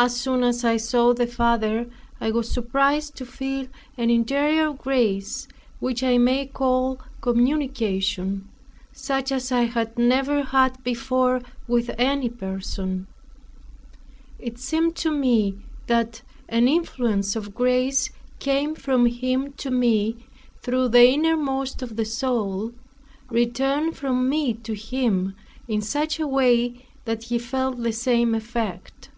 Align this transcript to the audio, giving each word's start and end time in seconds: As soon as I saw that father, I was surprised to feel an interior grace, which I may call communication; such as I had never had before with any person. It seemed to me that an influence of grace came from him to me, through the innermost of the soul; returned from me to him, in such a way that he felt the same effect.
As 0.00 0.14
soon 0.14 0.44
as 0.44 0.62
I 0.64 0.76
saw 0.76 1.12
that 1.14 1.32
father, 1.32 1.90
I 2.20 2.30
was 2.30 2.48
surprised 2.48 3.16
to 3.16 3.26
feel 3.26 3.66
an 3.96 4.10
interior 4.10 4.72
grace, 4.72 5.48
which 5.80 6.04
I 6.04 6.18
may 6.18 6.46
call 6.46 7.00
communication; 7.20 8.48
such 8.92 9.32
as 9.32 9.50
I 9.50 9.62
had 9.62 9.98
never 9.98 10.44
had 10.44 10.80
before 10.84 11.40
with 11.66 11.90
any 11.98 12.28
person. 12.28 13.08
It 14.38 14.60
seemed 14.60 14.94
to 14.96 15.10
me 15.10 15.56
that 15.88 16.22
an 16.48 16.68
influence 16.68 17.34
of 17.34 17.52
grace 17.54 18.10
came 18.38 18.76
from 18.76 19.06
him 19.06 19.52
to 19.54 19.68
me, 19.70 20.24
through 20.62 20.90
the 20.90 21.08
innermost 21.08 21.82
of 21.82 21.96
the 21.96 22.04
soul; 22.04 22.70
returned 23.30 23.96
from 23.96 24.28
me 24.28 24.54
to 24.54 24.74
him, 24.74 25.34
in 25.66 25.80
such 25.80 26.20
a 26.20 26.26
way 26.28 26.86
that 27.04 27.24
he 27.24 27.38
felt 27.40 27.78
the 27.82 27.92
same 27.92 28.32
effect. 28.36 29.08